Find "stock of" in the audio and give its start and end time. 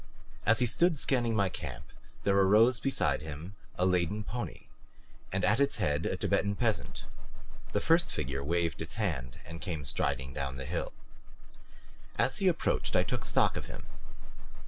13.23-13.67